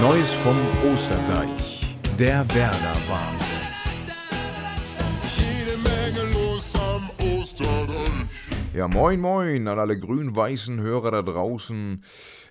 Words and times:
Neues 0.00 0.32
vom 0.32 0.56
Osterdeich. 0.92 1.98
Der 2.16 2.46
Werder-Wahnsinn. 2.54 3.48
Jede 5.36 5.76
Menge 5.78 6.32
los 6.32 6.72
am 6.76 7.10
Osterdeich. 7.18 8.28
Ja, 8.72 8.86
moin, 8.86 9.20
moin 9.20 9.66
an 9.66 9.80
alle 9.80 9.98
grün-weißen 9.98 10.80
Hörer 10.80 11.10
da 11.10 11.22
draußen. 11.22 12.04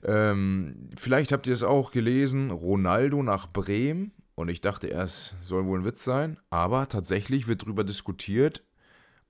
Ähm, 0.03 0.89
vielleicht 0.97 1.31
habt 1.31 1.47
ihr 1.47 1.53
es 1.53 1.63
auch 1.63 1.91
gelesen, 1.91 2.51
Ronaldo 2.51 3.23
nach 3.23 3.47
Bremen. 3.47 4.11
Und 4.35 4.49
ich 4.49 4.59
dachte 4.59 4.87
erst, 4.87 5.37
soll 5.41 5.65
wohl 5.65 5.79
ein 5.79 5.85
Witz 5.85 6.03
sein. 6.03 6.37
Aber 6.49 6.89
tatsächlich 6.89 7.47
wird 7.47 7.61
darüber 7.61 7.85
diskutiert, 7.85 8.65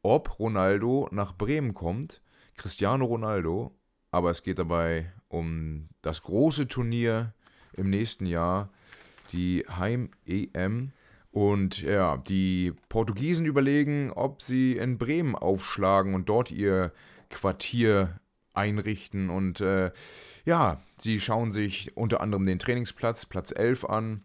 ob 0.01 0.39
Ronaldo 0.39 1.07
nach 1.11 1.37
Bremen 1.37 1.75
kommt. 1.75 2.23
Cristiano 2.55 3.05
Ronaldo. 3.05 3.77
Aber 4.09 4.31
es 4.31 4.41
geht 4.41 4.57
dabei 4.57 5.13
um 5.27 5.89
das 6.01 6.23
große 6.23 6.67
Turnier 6.67 7.35
im 7.77 7.89
nächsten 7.89 8.25
Jahr, 8.25 8.69
die 9.31 9.65
Heim-EM. 9.69 10.87
Und 11.31 11.81
ja, 11.81 12.17
die 12.17 12.73
Portugiesen 12.89 13.45
überlegen, 13.45 14.11
ob 14.11 14.41
sie 14.41 14.77
in 14.77 14.97
Bremen 14.97 15.35
aufschlagen 15.35 16.15
und 16.15 16.29
dort 16.29 16.51
ihr 16.51 16.91
Quartier 17.29 18.19
einrichten. 18.53 19.29
Und 19.29 19.61
äh, 19.61 19.91
ja, 20.45 20.81
sie 20.97 21.19
schauen 21.19 21.51
sich 21.51 21.95
unter 21.95 22.21
anderem 22.21 22.45
den 22.45 22.59
Trainingsplatz, 22.59 23.25
Platz 23.25 23.53
11 23.55 23.85
an 23.85 24.23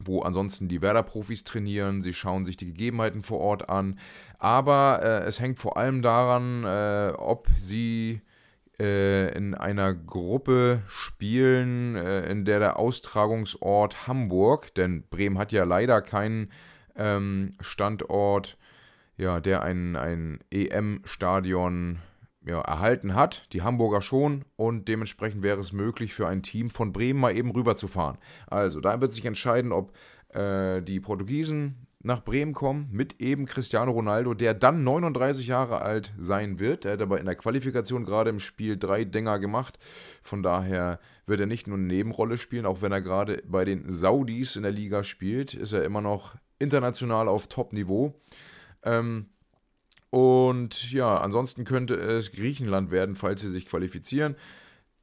wo 0.00 0.22
ansonsten 0.22 0.68
die 0.68 0.80
Werder-Profis 0.80 1.44
trainieren. 1.44 2.02
Sie 2.02 2.12
schauen 2.12 2.44
sich 2.44 2.56
die 2.56 2.66
Gegebenheiten 2.66 3.22
vor 3.22 3.40
Ort 3.40 3.68
an. 3.68 3.98
Aber 4.38 5.00
äh, 5.02 5.26
es 5.26 5.40
hängt 5.40 5.58
vor 5.58 5.76
allem 5.76 6.02
daran, 6.02 6.64
äh, 6.64 7.12
ob 7.16 7.48
sie 7.56 8.20
äh, 8.80 9.36
in 9.36 9.54
einer 9.54 9.94
Gruppe 9.94 10.82
spielen, 10.86 11.96
äh, 11.96 12.30
in 12.30 12.44
der 12.44 12.58
der 12.60 12.78
Austragungsort 12.78 14.06
Hamburg, 14.06 14.74
denn 14.74 15.04
Bremen 15.08 15.38
hat 15.38 15.52
ja 15.52 15.64
leider 15.64 16.00
keinen 16.00 16.52
ähm, 16.96 17.54
Standort, 17.60 18.56
ja, 19.16 19.40
der 19.40 19.62
ein, 19.62 19.96
ein 19.96 20.38
EM-Stadion 20.50 21.98
ja, 22.46 22.60
erhalten 22.60 23.14
hat, 23.14 23.52
die 23.52 23.62
Hamburger 23.62 24.00
schon, 24.00 24.44
und 24.56 24.88
dementsprechend 24.88 25.42
wäre 25.42 25.60
es 25.60 25.72
möglich 25.72 26.14
für 26.14 26.28
ein 26.28 26.42
Team 26.42 26.70
von 26.70 26.92
Bremen 26.92 27.20
mal 27.20 27.36
eben 27.36 27.50
rüberzufahren. 27.50 28.18
Also 28.46 28.80
da 28.80 29.00
wird 29.00 29.12
sich 29.12 29.24
entscheiden, 29.24 29.72
ob 29.72 29.92
äh, 30.28 30.80
die 30.82 31.00
Portugiesen 31.00 31.87
nach 32.00 32.22
Bremen 32.22 32.52
kommen 32.54 32.88
mit 32.92 33.20
eben 33.20 33.46
Cristiano 33.46 33.90
Ronaldo, 33.90 34.34
der 34.34 34.54
dann 34.54 34.84
39 34.84 35.48
Jahre 35.48 35.82
alt 35.82 36.14
sein 36.18 36.60
wird. 36.60 36.84
Er 36.84 36.92
hat 36.92 37.02
aber 37.02 37.18
in 37.18 37.26
der 37.26 37.34
Qualifikation 37.34 38.04
gerade 38.04 38.30
im 38.30 38.38
Spiel 38.38 38.76
drei 38.76 39.04
Dinger 39.04 39.40
gemacht. 39.40 39.78
Von 40.22 40.42
daher 40.42 41.00
wird 41.26 41.40
er 41.40 41.46
nicht 41.46 41.66
nur 41.66 41.76
eine 41.76 41.86
Nebenrolle 41.86 42.38
spielen, 42.38 42.66
auch 42.66 42.82
wenn 42.82 42.92
er 42.92 43.02
gerade 43.02 43.42
bei 43.46 43.64
den 43.64 43.90
Saudis 43.90 44.54
in 44.54 44.62
der 44.62 44.72
Liga 44.72 45.02
spielt, 45.02 45.54
ist 45.54 45.72
er 45.72 45.84
immer 45.84 46.00
noch 46.00 46.36
international 46.60 47.26
auf 47.26 47.48
Top-Niveau. 47.48 48.14
Ähm, 48.84 49.26
und 50.10 50.92
ja, 50.92 51.18
ansonsten 51.18 51.64
könnte 51.64 51.94
es 51.94 52.32
Griechenland 52.32 52.90
werden, 52.92 53.16
falls 53.16 53.40
sie 53.40 53.50
sich 53.50 53.66
qualifizieren, 53.66 54.36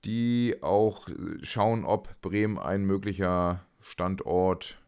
die 0.06 0.56
auch 0.62 1.10
schauen, 1.42 1.84
ob 1.84 2.22
Bremen 2.22 2.58
ein 2.58 2.86
möglicher 2.86 3.66
Standort 3.82 4.80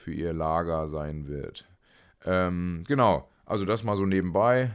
für 0.00 0.12
ihr 0.12 0.32
Lager 0.32 0.88
sein 0.88 1.28
wird. 1.28 1.68
Ähm, 2.24 2.82
genau, 2.88 3.28
also 3.46 3.64
das 3.64 3.84
mal 3.84 3.96
so 3.96 4.06
nebenbei 4.06 4.72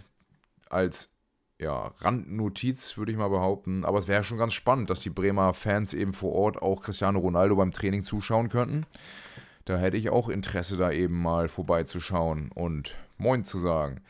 als 0.69 1.09
ja, 1.57 1.93
Randnotiz, 1.99 2.97
würde 2.97 3.11
ich 3.11 3.17
mal 3.17 3.29
behaupten. 3.29 3.85
Aber 3.85 3.99
es 3.99 4.07
wäre 4.07 4.23
schon 4.23 4.37
ganz 4.37 4.53
spannend, 4.53 4.89
dass 4.89 4.99
die 4.99 5.09
Bremer 5.09 5.53
Fans 5.53 5.93
eben 5.93 6.13
vor 6.13 6.33
Ort 6.33 6.61
auch 6.61 6.81
Cristiano 6.81 7.19
Ronaldo 7.19 7.55
beim 7.55 7.71
Training 7.71 8.03
zuschauen 8.03 8.49
könnten. 8.49 8.85
Da 9.63 9.77
hätte 9.77 9.97
ich 9.97 10.09
auch 10.09 10.29
Interesse, 10.29 10.77
da 10.77 10.91
eben 10.91 11.21
mal 11.21 11.47
vorbeizuschauen 11.47 12.51
und 12.53 12.95
Moin 13.17 13.45
zu 13.45 13.57
sagen. 13.57 14.01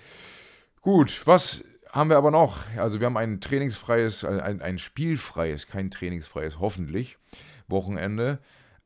Gut, 0.82 1.22
was 1.26 1.64
haben 1.92 2.10
wir 2.10 2.18
aber 2.18 2.32
noch? 2.32 2.64
Also 2.78 3.00
wir 3.00 3.06
haben 3.06 3.18
ein 3.18 3.40
trainingsfreies, 3.40 4.26
ein, 4.26 4.62
ein 4.62 4.80
spielfreies, 4.80 5.68
kein 5.68 5.92
trainingsfreies, 5.92 6.60
hoffentlich, 6.60 7.18
Wochenende. 7.68 8.40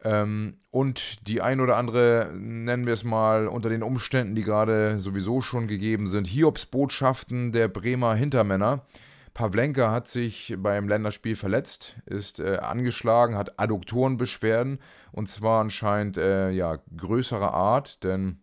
Ähm, 0.03 0.57
und 0.71 1.27
die 1.27 1.41
ein 1.41 1.59
oder 1.59 1.75
andere, 1.75 2.31
nennen 2.33 2.85
wir 2.85 2.93
es 2.93 3.03
mal, 3.03 3.47
unter 3.47 3.69
den 3.69 3.83
Umständen, 3.83 4.35
die 4.35 4.43
gerade 4.43 4.99
sowieso 4.99 5.41
schon 5.41 5.67
gegeben 5.67 6.07
sind, 6.07 6.27
Hiobsbotschaften 6.27 7.51
der 7.51 7.67
Bremer 7.67 8.15
Hintermänner. 8.15 8.85
Pavlenka 9.33 9.91
hat 9.91 10.07
sich 10.07 10.55
beim 10.57 10.87
Länderspiel 10.87 11.35
verletzt, 11.35 11.95
ist 12.05 12.39
äh, 12.39 12.57
angeschlagen, 12.57 13.37
hat 13.37 13.59
Adduktorenbeschwerden 13.59 14.79
und 15.11 15.29
zwar 15.29 15.61
anscheinend 15.61 16.17
äh, 16.17 16.49
ja, 16.51 16.79
größerer 16.97 17.53
Art, 17.53 18.03
denn 18.03 18.39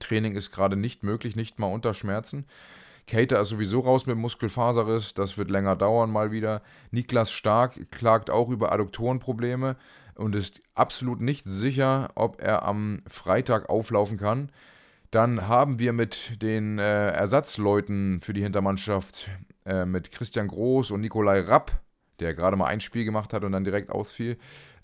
Training 0.00 0.34
ist 0.34 0.50
gerade 0.50 0.76
nicht 0.76 1.02
möglich, 1.02 1.36
nicht 1.36 1.58
mal 1.58 1.72
unter 1.72 1.94
Schmerzen. 1.94 2.46
Cater 3.06 3.40
ist 3.40 3.50
sowieso 3.50 3.80
raus 3.80 4.06
mit 4.06 4.16
Muskelfaserriss, 4.16 5.14
das 5.14 5.36
wird 5.36 5.50
länger 5.50 5.76
dauern 5.76 6.10
mal 6.10 6.32
wieder. 6.32 6.62
Niklas 6.90 7.30
Stark 7.30 7.90
klagt 7.90 8.30
auch 8.30 8.48
über 8.48 8.72
Adduktorenprobleme 8.72 9.76
und 10.16 10.34
ist 10.34 10.60
absolut 10.74 11.20
nicht 11.20 11.44
sicher, 11.46 12.10
ob 12.14 12.40
er 12.40 12.62
am 12.64 13.02
Freitag 13.08 13.68
auflaufen 13.68 14.18
kann. 14.18 14.50
Dann 15.10 15.46
haben 15.46 15.78
wir 15.78 15.92
mit 15.92 16.42
den 16.42 16.78
äh, 16.78 17.10
Ersatzleuten 17.10 18.20
für 18.20 18.32
die 18.32 18.42
Hintermannschaft, 18.42 19.30
äh, 19.64 19.84
mit 19.84 20.10
Christian 20.10 20.48
Groß 20.48 20.90
und 20.90 21.00
Nikolai 21.00 21.40
Rapp, 21.40 21.80
der 22.20 22.34
gerade 22.34 22.56
mal 22.56 22.66
ein 22.66 22.80
Spiel 22.80 23.04
gemacht 23.04 23.32
hat 23.32 23.44
und 23.44 23.52
dann 23.52 23.64
direkt 23.64 23.90
ausfiel. 23.90 24.38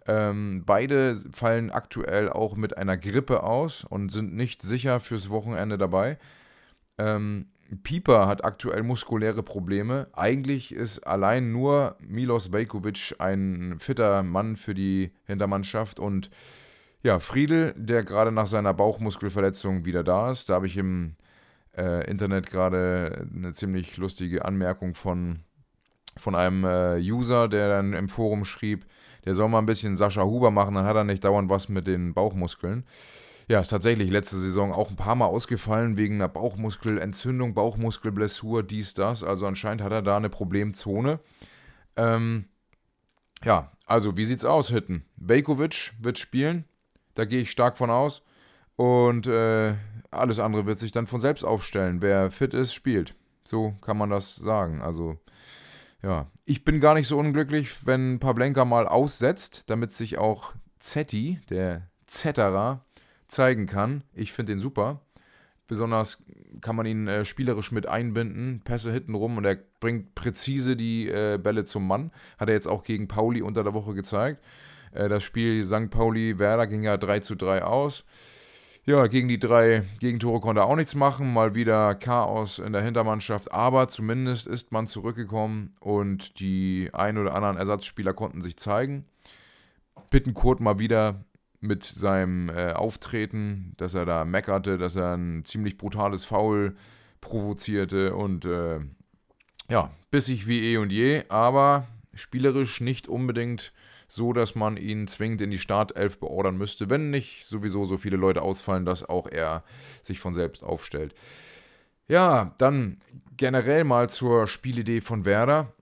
Ähm, 0.06 0.62
beide 0.64 1.16
fallen 1.32 1.70
aktuell 1.70 2.28
auch 2.30 2.56
mit 2.56 2.76
einer 2.76 2.96
Grippe 2.96 3.42
aus 3.42 3.84
und 3.84 4.10
sind 4.10 4.34
nicht 4.34 4.62
sicher 4.62 5.00
fürs 5.00 5.30
Wochenende 5.30 5.78
dabei. 5.78 6.18
Ähm, 6.98 7.46
Pieper 7.82 8.26
hat 8.26 8.44
aktuell 8.44 8.82
muskuläre 8.82 9.42
Probleme. 9.42 10.08
Eigentlich 10.12 10.74
ist 10.74 11.00
allein 11.06 11.52
nur 11.52 11.96
Milos 12.00 12.52
Vejkovic 12.52 13.14
ein 13.18 13.76
fitter 13.78 14.22
Mann 14.22 14.56
für 14.56 14.74
die 14.74 15.12
Hintermannschaft 15.26 16.00
und 16.00 16.30
ja, 17.02 17.18
Friedel, 17.18 17.72
der 17.76 18.04
gerade 18.04 18.32
nach 18.32 18.46
seiner 18.46 18.74
Bauchmuskelverletzung 18.74 19.84
wieder 19.84 20.04
da 20.04 20.30
ist. 20.30 20.50
Da 20.50 20.54
habe 20.54 20.66
ich 20.66 20.76
im 20.76 21.14
äh, 21.76 22.08
Internet 22.10 22.50
gerade 22.50 23.26
eine 23.34 23.52
ziemlich 23.52 23.96
lustige 23.96 24.44
Anmerkung 24.44 24.94
von, 24.94 25.40
von 26.16 26.34
einem 26.34 26.64
äh, 26.64 26.98
User, 26.98 27.48
der 27.48 27.68
dann 27.68 27.94
im 27.94 28.08
Forum 28.08 28.44
schrieb, 28.44 28.84
der 29.24 29.34
soll 29.34 29.48
mal 29.48 29.58
ein 29.58 29.66
bisschen 29.66 29.96
Sascha 29.96 30.24
Huber 30.24 30.50
machen, 30.50 30.74
dann 30.74 30.84
hat 30.84 30.96
er 30.96 31.04
nicht 31.04 31.24
dauernd 31.24 31.50
was 31.50 31.68
mit 31.68 31.86
den 31.86 32.14
Bauchmuskeln. 32.14 32.84
Ja, 33.50 33.58
ist 33.58 33.70
tatsächlich 33.70 34.10
letzte 34.10 34.36
Saison 34.36 34.72
auch 34.72 34.90
ein 34.90 34.96
paar 34.96 35.16
Mal 35.16 35.26
ausgefallen 35.26 35.96
wegen 35.96 36.14
einer 36.14 36.28
Bauchmuskelentzündung, 36.28 37.52
Bauchmuskelblessur, 37.52 38.62
dies, 38.62 38.94
das. 38.94 39.24
Also 39.24 39.44
anscheinend 39.44 39.82
hat 39.82 39.90
er 39.90 40.02
da 40.02 40.16
eine 40.16 40.28
Problemzone. 40.28 41.18
Ähm, 41.96 42.44
ja, 43.42 43.72
also 43.86 44.16
wie 44.16 44.24
sieht's 44.24 44.44
aus, 44.44 44.68
Hitten? 44.68 45.04
Vejkovic 45.16 45.94
wird 45.98 46.20
spielen, 46.20 46.64
da 47.16 47.24
gehe 47.24 47.40
ich 47.40 47.50
stark 47.50 47.76
von 47.76 47.90
aus. 47.90 48.22
Und 48.76 49.26
äh, 49.26 49.74
alles 50.12 50.38
andere 50.38 50.66
wird 50.66 50.78
sich 50.78 50.92
dann 50.92 51.08
von 51.08 51.20
selbst 51.20 51.42
aufstellen. 51.42 52.02
Wer 52.02 52.30
fit 52.30 52.54
ist, 52.54 52.72
spielt. 52.72 53.16
So 53.42 53.74
kann 53.80 53.98
man 53.98 54.10
das 54.10 54.36
sagen. 54.36 54.80
Also, 54.80 55.18
ja. 56.04 56.28
Ich 56.44 56.64
bin 56.64 56.78
gar 56.78 56.94
nicht 56.94 57.08
so 57.08 57.18
unglücklich, 57.18 57.84
wenn 57.84 58.20
Pavlenka 58.20 58.64
mal 58.64 58.86
aussetzt, 58.86 59.64
damit 59.66 59.92
sich 59.92 60.18
auch 60.18 60.52
Zetti, 60.78 61.40
der 61.50 61.88
Zetterer, 62.06 62.84
zeigen 63.30 63.66
kann. 63.66 64.04
Ich 64.14 64.32
finde 64.32 64.52
den 64.52 64.60
super. 64.60 65.00
Besonders 65.66 66.22
kann 66.60 66.74
man 66.74 66.84
ihn 66.84 67.06
äh, 67.06 67.24
spielerisch 67.24 67.70
mit 67.70 67.88
einbinden, 67.88 68.60
Pässe 68.64 68.92
hinten 68.92 69.14
rum 69.14 69.36
und 69.36 69.44
er 69.44 69.56
bringt 69.78 70.16
präzise 70.16 70.76
die 70.76 71.08
äh, 71.08 71.38
Bälle 71.38 71.64
zum 71.64 71.86
Mann. 71.86 72.10
Hat 72.38 72.48
er 72.48 72.54
jetzt 72.54 72.66
auch 72.66 72.82
gegen 72.82 73.06
Pauli 73.06 73.40
unter 73.40 73.62
der 73.62 73.72
Woche 73.72 73.94
gezeigt. 73.94 74.42
Äh, 74.92 75.08
das 75.08 75.22
Spiel 75.22 75.64
St. 75.64 75.90
Pauli-Werder 75.90 76.66
ging 76.66 76.82
ja 76.82 76.96
3 76.96 77.20
zu 77.20 77.36
3 77.36 77.62
aus. 77.62 78.04
Ja, 78.84 79.06
gegen 79.06 79.28
die 79.28 79.38
drei 79.38 79.84
Gegentore 80.00 80.40
konnte 80.40 80.62
er 80.62 80.66
auch 80.66 80.74
nichts 80.74 80.94
machen. 80.94 81.32
Mal 81.32 81.54
wieder 81.54 81.94
Chaos 81.94 82.58
in 82.58 82.72
der 82.72 82.82
Hintermannschaft. 82.82 83.52
Aber 83.52 83.88
zumindest 83.88 84.48
ist 84.48 84.72
man 84.72 84.86
zurückgekommen 84.86 85.76
und 85.80 86.40
die 86.40 86.90
ein 86.92 87.18
oder 87.18 87.34
anderen 87.34 87.58
Ersatzspieler 87.58 88.14
konnten 88.14 88.40
sich 88.40 88.56
zeigen. 88.56 89.04
Bittenkurt 90.08 90.60
mal 90.60 90.78
wieder 90.78 91.24
mit 91.60 91.84
seinem 91.84 92.48
äh, 92.48 92.72
Auftreten, 92.72 93.74
dass 93.76 93.94
er 93.94 94.06
da 94.06 94.24
meckerte, 94.24 94.78
dass 94.78 94.96
er 94.96 95.16
ein 95.16 95.44
ziemlich 95.44 95.76
brutales 95.76 96.24
Foul 96.24 96.74
provozierte 97.20 98.14
und 98.14 98.44
äh, 98.46 98.80
ja, 99.68 99.90
bissig 100.10 100.46
wie 100.48 100.72
eh 100.72 100.78
und 100.78 100.90
je, 100.90 101.24
aber 101.28 101.86
spielerisch 102.14 102.80
nicht 102.80 103.08
unbedingt 103.08 103.72
so, 104.08 104.32
dass 104.32 104.54
man 104.54 104.76
ihn 104.76 105.06
zwingend 105.06 105.40
in 105.40 105.50
die 105.50 105.58
Startelf 105.58 106.18
beordern 106.18 106.58
müsste, 106.58 106.90
wenn 106.90 107.10
nicht 107.10 107.46
sowieso 107.46 107.84
so 107.84 107.96
viele 107.96 108.16
Leute 108.16 108.42
ausfallen, 108.42 108.84
dass 108.84 109.08
auch 109.08 109.28
er 109.28 109.62
sich 110.02 110.18
von 110.18 110.34
selbst 110.34 110.64
aufstellt. 110.64 111.14
Ja, 112.08 112.54
dann 112.58 113.00
generell 113.36 113.84
mal 113.84 114.08
zur 114.10 114.48
Spielidee 114.48 115.00
von 115.00 115.24
Werder. 115.24 115.72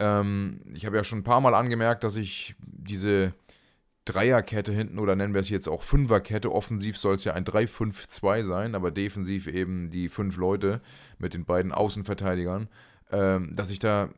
Ähm, 0.00 0.60
ich 0.74 0.86
habe 0.86 0.96
ja 0.96 1.04
schon 1.04 1.20
ein 1.20 1.24
paar 1.24 1.40
Mal 1.40 1.54
angemerkt, 1.54 2.02
dass 2.02 2.16
ich 2.16 2.56
diese 2.60 3.32
Dreierkette 4.04 4.72
hinten 4.72 4.98
oder 4.98 5.14
nennen 5.14 5.34
wir 5.34 5.40
es 5.40 5.50
jetzt 5.50 5.68
auch 5.68 5.82
Fünferkette. 5.82 6.52
Offensiv 6.52 6.96
soll 6.96 7.16
es 7.16 7.24
ja 7.24 7.34
ein 7.34 7.44
3-5-2 7.44 8.44
sein, 8.44 8.74
aber 8.74 8.90
defensiv 8.90 9.46
eben 9.46 9.90
die 9.90 10.08
fünf 10.08 10.36
Leute 10.36 10.80
mit 11.18 11.34
den 11.34 11.44
beiden 11.44 11.72
Außenverteidigern, 11.72 12.68
ähm, 13.12 13.54
dass 13.54 13.70
ich 13.70 13.78
da 13.78 14.08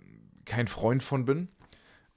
kein 0.45 0.69
Freund 0.69 1.03
von 1.03 1.25
bin. 1.25 1.49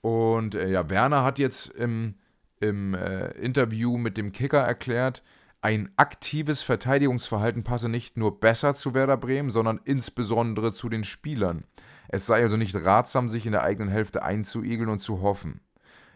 Und 0.01 0.56
äh, 0.56 0.69
ja, 0.69 0.89
Werner 0.89 1.23
hat 1.23 1.39
jetzt 1.39 1.67
im, 1.69 2.15
im 2.59 2.94
äh, 2.94 3.31
Interview 3.31 3.97
mit 3.97 4.17
dem 4.17 4.31
Kicker 4.31 4.62
erklärt, 4.62 5.23
ein 5.62 5.89
aktives 5.95 6.62
Verteidigungsverhalten 6.62 7.63
passe 7.63 7.89
nicht 7.89 8.17
nur 8.17 8.39
besser 8.39 8.75
zu 8.75 8.94
Werder 8.94 9.17
Bremen, 9.17 9.50
sondern 9.50 9.79
insbesondere 9.83 10.71
zu 10.73 10.89
den 10.89 11.03
Spielern. 11.03 11.63
Es 12.07 12.27
sei 12.27 12.44
also 12.44 12.56
nicht 12.56 12.75
ratsam, 12.75 13.29
sich 13.29 13.47
in 13.47 13.51
der 13.51 13.63
eigenen 13.63 13.89
Hälfte 13.89 14.21
einzuigeln 14.21 14.89
und 14.89 15.00
zu 15.00 15.21
hoffen. 15.21 15.62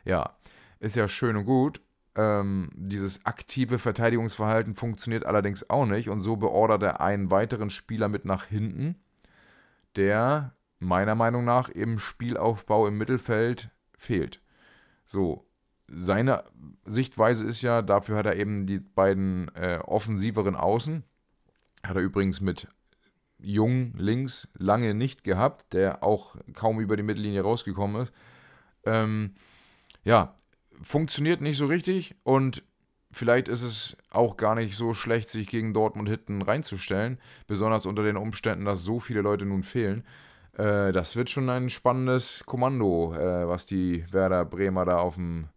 Ja, 0.06 0.36
ist 0.80 0.96
ja 0.96 1.08
schön 1.08 1.36
und 1.36 1.46
gut. 1.46 1.82
Ähm, 2.16 2.70
dieses 2.74 3.26
aktive 3.26 3.80
Verteidigungsverhalten 3.80 4.76
funktioniert 4.76 5.26
allerdings 5.26 5.70
auch 5.70 5.86
nicht 5.86 6.10
und 6.10 6.22
so 6.22 6.36
beordert 6.36 6.84
er 6.84 7.02
einen 7.02 7.32
weiteren 7.32 7.70
Spieler 7.70 8.10
mit 8.10 8.26
nach 8.26 8.46
hinten, 8.46 8.96
der 9.96 10.54
meiner 10.80 11.16
Meinung 11.16 11.46
nach 11.46 11.70
im 11.70 12.00
Spielaufbau 12.00 12.88
im 12.88 12.98
Mittelfeld 12.98 13.70
fehlt. 13.98 14.42
So, 15.06 15.46
seine 15.88 16.44
Sichtweise 16.86 17.46
ist 17.46 17.62
ja, 17.62 17.82
dafür 17.82 18.18
hat 18.18 18.26
er 18.26 18.36
eben 18.36 18.66
die 18.66 18.80
beiden 18.80 19.54
äh, 19.56 19.80
offensiveren 19.84 20.56
Außen. 20.56 21.04
Hat 21.84 21.96
er 21.96 22.02
übrigens 22.02 22.42
mit 22.42 22.68
Jung 23.40 23.94
links 23.96 24.48
lange 24.58 24.94
nicht 24.94 25.24
gehabt, 25.24 25.74
der 25.74 26.04
auch 26.04 26.36
kaum 26.54 26.80
über 26.80 26.98
die 26.98 27.04
Mittellinie 27.04 27.42
rausgekommen 27.42 28.04
ist. 28.04 28.14
Ähm, 28.86 29.36
ja, 30.04 30.36
funktioniert 30.82 31.42
nicht 31.42 31.58
so 31.58 31.66
richtig 31.66 32.16
und 32.24 32.64
vielleicht 33.12 33.48
ist 33.48 33.64
es 33.64 33.98
auch 34.12 34.38
gar 34.38 34.56
nicht 34.56 34.78
so 34.78 34.94
schlecht, 34.94 35.30
sich 35.30 35.48
gegen 35.48 35.74
Dortmund 35.74 36.10
hinten 36.10 36.42
reinzustellen, 36.42 37.20
besonders 37.48 37.86
unter 37.86 38.04
den 38.04 38.18
Umständen, 38.18 38.66
dass 38.66 38.84
so 38.84 39.00
viele 39.00 39.22
Leute 39.22 39.46
nun 39.46 39.64
fehlen. 39.64 40.04
Äh, 40.58 40.92
das 40.92 41.16
wird 41.16 41.30
schon 41.30 41.50
ein 41.50 41.70
spannendes 41.70 42.44
Kommando, 42.46 43.14
äh, 43.14 43.48
was 43.48 43.66
die 43.66 44.06
Werder 44.12 44.46
Bremer 44.46 44.86
da 44.86 44.98
auf 44.98 45.16
dem 45.16 45.50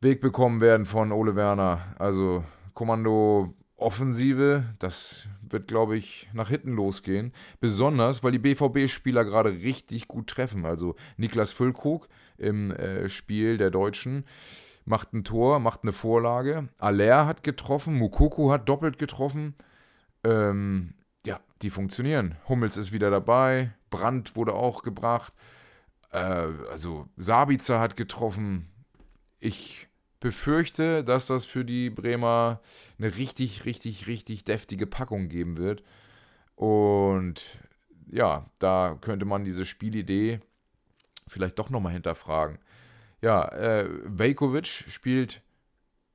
Weg 0.00 0.20
bekommen 0.20 0.60
werden 0.60 0.86
von 0.86 1.12
Ole 1.12 1.34
Werner. 1.34 1.94
Also 1.98 2.44
Kommando 2.74 3.54
Offensive, 3.78 4.64
das 4.80 5.28
wird, 5.40 5.68
glaube 5.68 5.96
ich, 5.96 6.28
nach 6.32 6.48
hinten 6.48 6.72
losgehen. 6.72 7.32
Besonders, 7.60 8.22
weil 8.22 8.32
die 8.32 8.38
BVB-Spieler 8.38 9.24
gerade 9.24 9.50
richtig 9.50 10.08
gut 10.08 10.28
treffen. 10.28 10.66
Also 10.66 10.96
Niklas 11.16 11.52
Füllkrug 11.52 12.08
im 12.36 12.72
äh, 12.72 13.08
Spiel 13.08 13.56
der 13.56 13.70
Deutschen 13.70 14.24
macht 14.84 15.12
ein 15.12 15.22
Tor, 15.22 15.60
macht 15.60 15.82
eine 15.82 15.92
Vorlage. 15.92 16.68
Aller 16.78 17.26
hat 17.26 17.42
getroffen, 17.42 17.94
Mukoko 17.94 18.50
hat 18.50 18.68
doppelt 18.68 18.98
getroffen. 18.98 19.54
Ähm, 20.24 20.94
ja, 21.24 21.40
die 21.62 21.70
funktionieren. 21.70 22.36
Hummels 22.48 22.76
ist 22.76 22.90
wieder 22.92 23.10
dabei, 23.10 23.72
Brandt 23.90 24.34
wurde 24.34 24.54
auch 24.54 24.82
gebracht. 24.82 25.32
Äh, 26.10 26.18
also 26.70 27.06
Sabitzer 27.16 27.80
hat 27.80 27.96
getroffen. 27.96 28.68
Ich 29.38 29.87
befürchte, 30.20 31.04
dass 31.04 31.26
das 31.26 31.44
für 31.44 31.64
die 31.64 31.90
Bremer 31.90 32.60
eine 32.98 33.16
richtig, 33.16 33.64
richtig, 33.64 34.06
richtig 34.06 34.44
deftige 34.44 34.86
Packung 34.86 35.28
geben 35.28 35.56
wird. 35.56 35.82
Und 36.56 37.58
ja, 38.10 38.46
da 38.58 38.98
könnte 39.00 39.24
man 39.24 39.44
diese 39.44 39.64
Spielidee 39.64 40.40
vielleicht 41.28 41.58
doch 41.58 41.70
nochmal 41.70 41.92
hinterfragen. 41.92 42.58
Ja, 43.20 43.48
äh, 43.48 43.88
Vejkovic 44.04 44.66
spielt 44.66 45.42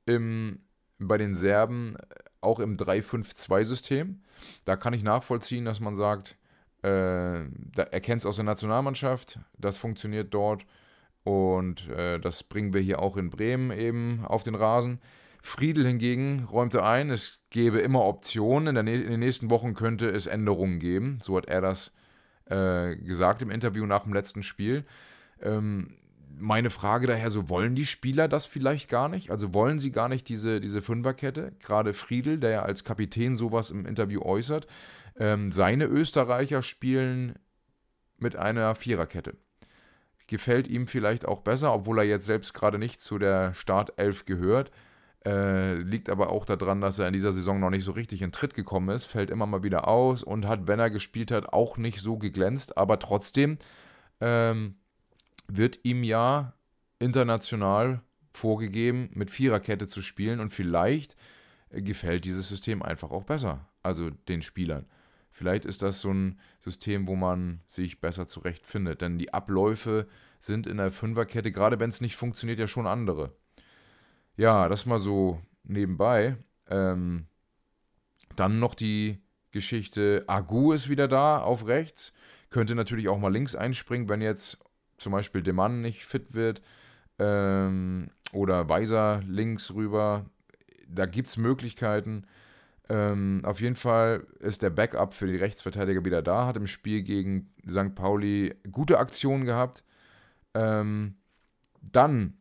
im, 0.06 0.60
bei 0.98 1.18
den 1.18 1.34
Serben 1.34 1.96
auch 2.40 2.60
im 2.60 2.76
3-5-2-System. 2.76 4.22
Da 4.64 4.76
kann 4.76 4.92
ich 4.92 5.02
nachvollziehen, 5.02 5.64
dass 5.64 5.80
man 5.80 5.96
sagt, 5.96 6.36
äh, 6.82 7.44
er 7.76 8.00
kennt 8.02 8.20
es 8.22 8.26
aus 8.26 8.36
der 8.36 8.44
Nationalmannschaft, 8.44 9.38
das 9.58 9.78
funktioniert 9.78 10.34
dort 10.34 10.66
und 11.24 11.88
äh, 11.88 12.20
das 12.20 12.42
bringen 12.42 12.74
wir 12.74 12.82
hier 12.82 13.00
auch 13.00 13.16
in 13.16 13.30
Bremen 13.30 13.70
eben 13.72 14.24
auf 14.24 14.42
den 14.42 14.54
Rasen. 14.54 15.00
Friedel 15.40 15.86
hingegen 15.86 16.44
räumte 16.44 16.84
ein, 16.84 17.10
es 17.10 17.40
gäbe 17.50 17.80
immer 17.80 18.04
Optionen. 18.04 18.76
In, 18.76 18.86
in 18.86 19.10
den 19.10 19.20
nächsten 19.20 19.50
Wochen 19.50 19.74
könnte 19.74 20.08
es 20.08 20.26
Änderungen 20.26 20.78
geben. 20.78 21.18
So 21.22 21.36
hat 21.36 21.46
er 21.46 21.60
das 21.60 21.92
äh, 22.46 22.96
gesagt 22.96 23.42
im 23.42 23.50
Interview 23.50 23.86
nach 23.86 24.04
dem 24.04 24.12
letzten 24.12 24.42
Spiel. 24.42 24.84
Ähm, 25.42 25.96
meine 26.36 26.70
Frage 26.70 27.06
daher, 27.06 27.30
so 27.30 27.48
wollen 27.48 27.74
die 27.74 27.86
Spieler 27.86 28.28
das 28.28 28.44
vielleicht 28.44 28.90
gar 28.90 29.08
nicht? 29.08 29.30
Also 29.30 29.54
wollen 29.54 29.78
sie 29.78 29.92
gar 29.92 30.08
nicht 30.08 30.28
diese, 30.28 30.60
diese 30.60 30.82
Fünferkette? 30.82 31.52
Gerade 31.60 31.94
Friedel, 31.94 32.38
der 32.38 32.50
ja 32.50 32.62
als 32.62 32.84
Kapitän 32.84 33.36
sowas 33.36 33.70
im 33.70 33.86
Interview 33.86 34.20
äußert. 34.22 34.66
Ähm, 35.18 35.52
seine 35.52 35.84
Österreicher 35.84 36.62
spielen 36.62 37.36
mit 38.18 38.36
einer 38.36 38.74
Viererkette 38.74 39.36
gefällt 40.26 40.68
ihm 40.68 40.86
vielleicht 40.86 41.26
auch 41.26 41.40
besser, 41.40 41.72
obwohl 41.72 41.98
er 41.98 42.04
jetzt 42.04 42.26
selbst 42.26 42.54
gerade 42.54 42.78
nicht 42.78 43.00
zu 43.00 43.18
der 43.18 43.54
Startelf 43.54 44.24
gehört. 44.24 44.70
Äh, 45.26 45.76
liegt 45.76 46.10
aber 46.10 46.28
auch 46.28 46.44
daran, 46.44 46.82
dass 46.82 46.98
er 46.98 47.06
in 47.06 47.14
dieser 47.14 47.32
Saison 47.32 47.58
noch 47.58 47.70
nicht 47.70 47.84
so 47.84 47.92
richtig 47.92 48.20
in 48.20 48.30
Tritt 48.30 48.52
gekommen 48.52 48.94
ist, 48.94 49.06
fällt 49.06 49.30
immer 49.30 49.46
mal 49.46 49.62
wieder 49.62 49.88
aus 49.88 50.22
und 50.22 50.46
hat, 50.46 50.68
wenn 50.68 50.78
er 50.78 50.90
gespielt 50.90 51.30
hat, 51.30 51.52
auch 51.52 51.78
nicht 51.78 52.00
so 52.00 52.18
geglänzt. 52.18 52.76
Aber 52.76 52.98
trotzdem 52.98 53.56
ähm, 54.20 54.76
wird 55.48 55.80
ihm 55.82 56.04
ja 56.04 56.52
international 56.98 58.02
vorgegeben, 58.32 59.10
mit 59.14 59.30
Viererkette 59.30 59.88
zu 59.88 60.02
spielen 60.02 60.40
und 60.40 60.52
vielleicht 60.52 61.16
äh, 61.70 61.80
gefällt 61.80 62.26
dieses 62.26 62.48
System 62.48 62.82
einfach 62.82 63.10
auch 63.10 63.24
besser, 63.24 63.66
also 63.82 64.10
den 64.10 64.42
Spielern. 64.42 64.86
Vielleicht 65.36 65.64
ist 65.64 65.82
das 65.82 66.00
so 66.00 66.12
ein 66.12 66.38
System, 66.60 67.08
wo 67.08 67.16
man 67.16 67.60
sich 67.66 68.00
besser 68.00 68.28
zurechtfindet. 68.28 69.00
Denn 69.00 69.18
die 69.18 69.34
Abläufe 69.34 70.06
sind 70.38 70.68
in 70.68 70.76
der 70.76 70.92
Fünferkette, 70.92 71.50
gerade 71.50 71.80
wenn 71.80 71.90
es 71.90 72.00
nicht 72.00 72.14
funktioniert, 72.14 72.60
ja 72.60 72.68
schon 72.68 72.86
andere. 72.86 73.34
Ja, 74.36 74.68
das 74.68 74.86
mal 74.86 75.00
so 75.00 75.42
nebenbei. 75.64 76.36
Ähm, 76.70 77.26
dann 78.36 78.60
noch 78.60 78.76
die 78.76 79.18
Geschichte, 79.50 80.22
Agu 80.28 80.72
ist 80.72 80.88
wieder 80.88 81.08
da 81.08 81.38
auf 81.38 81.66
rechts. 81.66 82.12
Könnte 82.50 82.76
natürlich 82.76 83.08
auch 83.08 83.18
mal 83.18 83.32
links 83.32 83.56
einspringen, 83.56 84.08
wenn 84.08 84.22
jetzt 84.22 84.58
zum 84.98 85.10
Beispiel 85.10 85.42
Demann 85.42 85.80
nicht 85.80 86.06
fit 86.06 86.34
wird. 86.34 86.62
Ähm, 87.18 88.08
oder 88.32 88.68
Weiser 88.68 89.20
links 89.26 89.74
rüber. 89.74 90.26
Da 90.86 91.06
gibt 91.06 91.30
es 91.30 91.36
Möglichkeiten. 91.36 92.24
Ähm, 92.88 93.40
auf 93.44 93.60
jeden 93.60 93.76
Fall 93.76 94.26
ist 94.40 94.62
der 94.62 94.70
Backup 94.70 95.14
für 95.14 95.26
die 95.26 95.36
Rechtsverteidiger 95.36 96.04
wieder 96.04 96.22
da, 96.22 96.46
hat 96.46 96.56
im 96.56 96.66
Spiel 96.66 97.02
gegen 97.02 97.52
St. 97.68 97.94
Pauli 97.94 98.54
gute 98.70 98.98
Aktionen 98.98 99.46
gehabt. 99.46 99.84
Ähm, 100.54 101.16
dann 101.80 102.34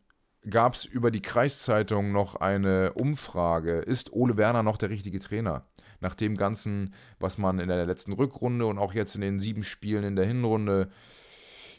gab 0.49 0.73
es 0.73 0.83
über 0.85 1.11
die 1.11 1.21
Kreiszeitung 1.21 2.11
noch 2.11 2.35
eine 2.35 2.93
Umfrage, 2.93 3.79
ist 3.79 4.11
Ole 4.11 4.37
Werner 4.37 4.63
noch 4.63 4.77
der 4.77 4.89
richtige 4.89 5.19
Trainer? 5.19 5.65
Nach 6.01 6.15
dem 6.15 6.35
Ganzen, 6.35 6.93
was 7.19 7.37
man 7.37 7.59
in 7.59 7.69
der 7.69 7.85
letzten 7.85 8.11
Rückrunde 8.11 8.65
und 8.65 8.77
auch 8.77 8.93
jetzt 8.93 9.15
in 9.15 9.21
den 9.21 9.39
sieben 9.39 9.63
Spielen 9.63 10.03
in 10.03 10.17
der 10.17 10.25
Hinrunde 10.25 10.89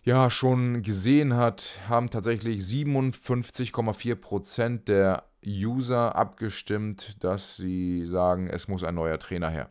ja 0.05 0.31
schon 0.31 0.83
gesehen 0.83 1.35
hat, 1.35 1.81
haben 1.89 2.11
tatsächlich 2.11 2.63
57,4 2.63 4.15
Prozent 4.17 4.89
der 4.89 5.25
User 5.47 6.15
abgestimmt, 6.15 7.23
dass 7.23 7.57
sie 7.57 8.05
sagen, 8.05 8.47
es 8.47 8.69
muss 8.69 8.85
ein 8.85 8.95
neuer 8.95 9.19
Trainer 9.19 9.51
her. 9.51 9.71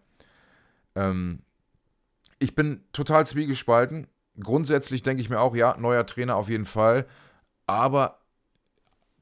Ähm, 0.95 1.39
ich 2.39 2.55
bin 2.55 2.83
total 2.93 3.25
zwiegespalten. 3.25 4.07
Grundsätzlich 4.39 5.03
denke 5.03 5.21
ich 5.21 5.29
mir 5.29 5.39
auch, 5.39 5.55
ja, 5.55 5.77
neuer 5.77 6.05
Trainer 6.05 6.35
auf 6.35 6.49
jeden 6.49 6.65
Fall. 6.65 7.05
Aber 7.67 8.19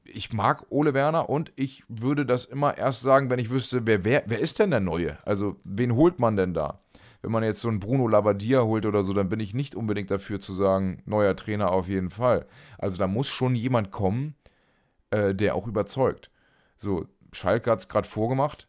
ich 0.04 0.32
mag 0.32 0.66
Ole 0.70 0.94
Werner 0.94 1.28
und 1.28 1.52
ich 1.56 1.84
würde 1.88 2.26
das 2.26 2.44
immer 2.44 2.76
erst 2.76 3.02
sagen, 3.02 3.30
wenn 3.30 3.38
ich 3.38 3.50
wüsste, 3.50 3.86
wer, 3.86 4.04
wer, 4.04 4.24
wer 4.26 4.40
ist 4.40 4.58
denn 4.58 4.70
der 4.70 4.80
Neue? 4.80 5.18
Also, 5.24 5.60
wen 5.64 5.94
holt 5.94 6.18
man 6.18 6.36
denn 6.36 6.54
da? 6.54 6.80
Wenn 7.22 7.32
man 7.32 7.44
jetzt 7.44 7.60
so 7.60 7.68
einen 7.68 7.80
Bruno 7.80 8.08
Labbadia 8.08 8.62
holt 8.62 8.84
oder 8.84 9.04
so, 9.04 9.12
dann 9.12 9.28
bin 9.28 9.40
ich 9.40 9.54
nicht 9.54 9.74
unbedingt 9.74 10.10
dafür 10.10 10.40
zu 10.40 10.52
sagen, 10.52 11.02
neuer 11.06 11.36
Trainer 11.36 11.70
auf 11.70 11.88
jeden 11.88 12.10
Fall. 12.10 12.46
Also, 12.78 12.98
da 12.98 13.06
muss 13.06 13.28
schon 13.28 13.54
jemand 13.54 13.92
kommen, 13.92 14.34
äh, 15.10 15.34
der 15.34 15.54
auch 15.54 15.68
überzeugt. 15.68 16.30
So, 16.76 17.06
Schalke 17.32 17.70
hat 17.70 17.78
es 17.78 17.88
gerade 17.88 18.08
vorgemacht. 18.08 18.68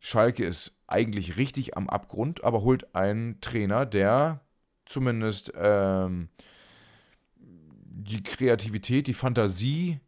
Schalke 0.00 0.44
ist 0.44 0.76
eigentlich 0.86 1.36
richtig 1.36 1.76
am 1.76 1.88
Abgrund, 1.88 2.44
aber 2.44 2.62
holt 2.62 2.94
einen 2.94 3.40
Trainer, 3.40 3.86
der 3.86 4.40
zumindest 4.86 5.52
ähm, 5.56 6.28
die 7.36 8.22
Kreativität, 8.22 9.06
die 9.06 9.14
Fantasie 9.14 10.00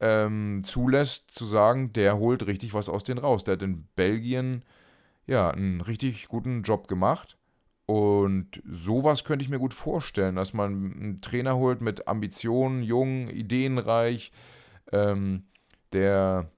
ähm, 0.00 0.62
zulässt, 0.64 1.30
zu 1.30 1.46
sagen, 1.46 1.92
der 1.92 2.18
holt 2.18 2.46
richtig 2.46 2.74
was 2.74 2.88
aus 2.88 3.04
denen 3.04 3.18
raus. 3.18 3.44
Der 3.44 3.52
hat 3.52 3.62
in 3.62 3.86
Belgien 3.94 4.62
ja 5.26 5.50
einen 5.50 5.80
richtig 5.80 6.28
guten 6.28 6.62
Job 6.62 6.88
gemacht. 6.88 7.36
Und 7.86 8.62
sowas 8.68 9.22
könnte 9.24 9.44
ich 9.44 9.48
mir 9.48 9.60
gut 9.60 9.74
vorstellen, 9.74 10.34
dass 10.34 10.52
man 10.52 10.92
einen 10.92 11.20
Trainer 11.20 11.56
holt 11.56 11.80
mit 11.80 12.08
Ambitionen, 12.08 12.82
jung, 12.82 13.28
ideenreich, 13.28 14.32
ähm, 14.92 15.44
der 15.92 16.50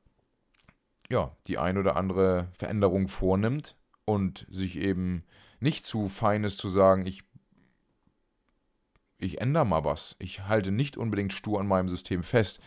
ja, 1.11 1.35
die 1.47 1.59
ein 1.59 1.79
oder 1.79 1.97
andere 1.97 2.49
Veränderung 2.53 3.09
vornimmt 3.09 3.77
und 4.05 4.47
sich 4.51 4.77
eben 4.79 5.25
nicht 5.61 5.87
zu 5.87 6.09
fein 6.09 6.45
ist 6.45 6.59
zu 6.59 6.69
sagen, 6.69 7.07
ich, 7.07 7.23
ich 9.19 9.41
ändere 9.41 9.67
mal 9.67 9.85
was. 9.85 10.17
Ich 10.19 10.47
halte 10.47 10.71
nicht 10.71 10.97
unbedingt 10.97 11.33
stur 11.33 11.61
an 11.61 11.67
meinem 11.67 11.89
System 11.89 12.23
fest. 12.23 12.61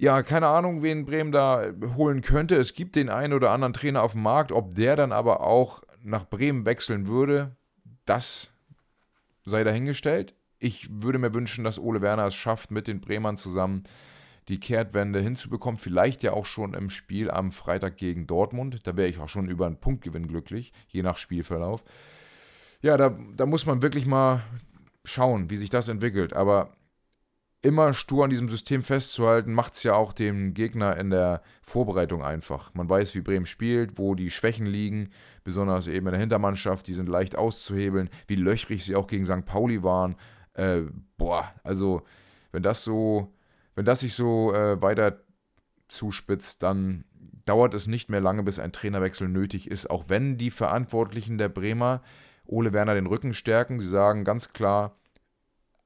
Ja, 0.00 0.22
keine 0.22 0.46
Ahnung, 0.46 0.82
wen 0.82 1.04
Bremen 1.04 1.30
da 1.30 1.72
holen 1.94 2.22
könnte. 2.22 2.54
Es 2.56 2.72
gibt 2.72 2.96
den 2.96 3.10
einen 3.10 3.34
oder 3.34 3.50
anderen 3.50 3.74
Trainer 3.74 4.02
auf 4.02 4.12
dem 4.12 4.22
Markt. 4.22 4.50
Ob 4.50 4.74
der 4.74 4.96
dann 4.96 5.12
aber 5.12 5.42
auch 5.42 5.82
nach 6.02 6.26
Bremen 6.26 6.64
wechseln 6.64 7.06
würde, 7.06 7.54
das 8.06 8.50
sei 9.44 9.62
dahingestellt. 9.62 10.32
Ich 10.58 10.88
würde 10.90 11.18
mir 11.18 11.34
wünschen, 11.34 11.64
dass 11.64 11.78
Ole 11.78 12.00
Werner 12.00 12.24
es 12.24 12.34
schafft, 12.34 12.70
mit 12.70 12.88
den 12.88 13.02
Bremern 13.02 13.36
zusammen 13.36 13.82
die 14.48 14.58
Kehrtwende 14.58 15.20
hinzubekommen. 15.20 15.76
Vielleicht 15.76 16.22
ja 16.22 16.32
auch 16.32 16.46
schon 16.46 16.72
im 16.72 16.88
Spiel 16.88 17.30
am 17.30 17.52
Freitag 17.52 17.98
gegen 17.98 18.26
Dortmund. 18.26 18.86
Da 18.86 18.96
wäre 18.96 19.10
ich 19.10 19.18
auch 19.18 19.28
schon 19.28 19.50
über 19.50 19.66
einen 19.66 19.80
Punktgewinn 19.80 20.28
glücklich, 20.28 20.72
je 20.88 21.02
nach 21.02 21.18
Spielverlauf. 21.18 21.84
Ja, 22.80 22.96
da, 22.96 23.18
da 23.36 23.44
muss 23.44 23.66
man 23.66 23.82
wirklich 23.82 24.06
mal 24.06 24.40
schauen, 25.04 25.50
wie 25.50 25.58
sich 25.58 25.68
das 25.68 25.88
entwickelt. 25.88 26.32
Aber 26.32 26.72
immer 27.62 27.92
stur 27.92 28.24
an 28.24 28.30
diesem 28.30 28.48
System 28.48 28.82
festzuhalten, 28.82 29.52
macht 29.52 29.74
es 29.74 29.82
ja 29.82 29.94
auch 29.94 30.12
dem 30.12 30.54
Gegner 30.54 30.96
in 30.96 31.10
der 31.10 31.42
Vorbereitung 31.62 32.22
einfach. 32.22 32.72
Man 32.74 32.88
weiß, 32.88 33.14
wie 33.14 33.20
Bremen 33.20 33.46
spielt, 33.46 33.98
wo 33.98 34.14
die 34.14 34.30
Schwächen 34.30 34.66
liegen, 34.66 35.10
besonders 35.44 35.86
eben 35.86 36.06
in 36.06 36.12
der 36.12 36.20
Hintermannschaft, 36.20 36.86
die 36.86 36.94
sind 36.94 37.08
leicht 37.08 37.36
auszuhebeln, 37.36 38.08
wie 38.26 38.36
löchrig 38.36 38.84
sie 38.84 38.96
auch 38.96 39.06
gegen 39.06 39.26
St. 39.26 39.44
Pauli 39.44 39.82
waren. 39.82 40.16
Äh, 40.54 40.82
boah, 41.18 41.52
also 41.62 42.02
wenn 42.50 42.62
das 42.62 42.82
so 42.82 43.32
wenn 43.74 43.86
das 43.86 44.00
sich 44.00 44.14
so 44.14 44.52
äh, 44.52 44.82
weiter 44.82 45.20
zuspitzt, 45.88 46.62
dann 46.62 47.04
dauert 47.46 47.72
es 47.74 47.86
nicht 47.86 48.10
mehr 48.10 48.20
lange, 48.20 48.42
bis 48.42 48.58
ein 48.58 48.72
Trainerwechsel 48.72 49.28
nötig 49.28 49.70
ist, 49.70 49.88
auch 49.88 50.08
wenn 50.08 50.36
die 50.36 50.50
Verantwortlichen 50.50 51.38
der 51.38 51.48
Bremer 51.48 52.02
Ole 52.44 52.72
Werner 52.72 52.94
den 52.94 53.06
Rücken 53.06 53.32
stärken. 53.32 53.80
Sie 53.80 53.88
sagen 53.88 54.24
ganz 54.24 54.52
klar, 54.52 54.96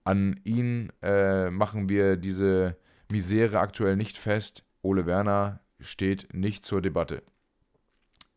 an 0.05 0.41
ihn 0.45 0.93
äh, 1.03 1.51
machen 1.51 1.89
wir 1.89 2.17
diese 2.17 2.77
Misere 3.11 3.59
aktuell 3.59 3.97
nicht 3.97 4.19
fest. 4.19 4.65
Ole 4.83 5.07
Werner 5.07 5.61
steht 5.81 6.33
nicht 6.33 6.65
zur 6.65 6.83
Debatte. 6.83 7.23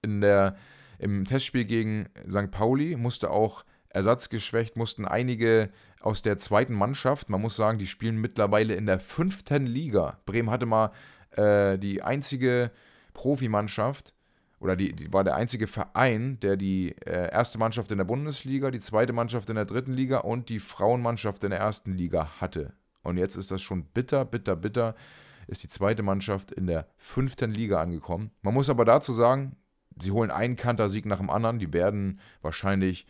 In 0.01 0.21
der, 0.21 0.55
Im 1.00 1.25
Testspiel 1.25 1.65
gegen 1.65 2.09
St. 2.29 2.51
Pauli 2.51 2.95
musste 2.95 3.29
auch 3.29 3.65
ersatzgeschwächt, 3.89 4.75
mussten 4.75 5.05
einige 5.05 5.69
aus 6.00 6.21
der 6.21 6.38
zweiten 6.38 6.74
Mannschaft. 6.74 7.29
Man 7.29 7.41
muss 7.41 7.55
sagen, 7.55 7.79
die 7.79 7.88
spielen 7.88 8.17
mittlerweile 8.17 8.75
in 8.75 8.86
der 8.86 9.00
fünften 9.00 9.65
Liga. 9.65 10.19
Bremen 10.25 10.50
hatte 10.50 10.65
mal 10.65 10.91
äh, 11.31 11.77
die 11.77 12.01
einzige 12.01 12.71
Profimannschaft 13.13 14.13
oder 14.59 14.75
die, 14.75 14.93
die, 14.93 15.13
war 15.13 15.23
der 15.23 15.35
einzige 15.35 15.67
Verein, 15.67 16.39
der 16.39 16.57
die 16.57 16.95
äh, 17.05 17.31
erste 17.31 17.57
Mannschaft 17.57 17.91
in 17.91 17.97
der 17.97 18.05
Bundesliga, 18.05 18.71
die 18.71 18.79
zweite 18.79 19.13
Mannschaft 19.13 19.49
in 19.49 19.55
der 19.55 19.65
dritten 19.65 19.93
Liga 19.93 20.19
und 20.19 20.49
die 20.49 20.59
Frauenmannschaft 20.59 21.43
in 21.43 21.51
der 21.51 21.59
ersten 21.59 21.93
Liga 21.93 22.41
hatte. 22.41 22.73
Und 23.03 23.17
jetzt 23.17 23.35
ist 23.35 23.51
das 23.51 23.61
schon 23.61 23.83
bitter, 23.85 24.25
bitter, 24.25 24.55
bitter, 24.55 24.95
ist 25.47 25.63
die 25.63 25.69
zweite 25.69 26.03
Mannschaft 26.03 26.51
in 26.51 26.67
der 26.67 26.87
fünften 26.97 27.51
Liga 27.51 27.81
angekommen. 27.81 28.31
Man 28.41 28.53
muss 28.53 28.69
aber 28.69 28.83
dazu 28.83 29.13
sagen, 29.13 29.55
sie 30.01 30.11
holen 30.11 30.31
einen 30.31 30.55
Kantersieg 30.55 31.05
nach 31.05 31.19
dem 31.19 31.29
anderen. 31.29 31.59
Die 31.59 31.71
werden 31.71 32.19
wahrscheinlich 32.41 33.07